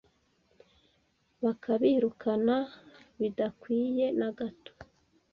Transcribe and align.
bakabirukana 1.43 2.55
bidakwiye 3.19 4.05
na 4.19 4.29
gato. 4.37 4.71